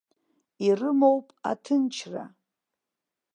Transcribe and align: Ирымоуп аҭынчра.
Ирымоуп 0.67 1.27
аҭынчра. 1.51 2.25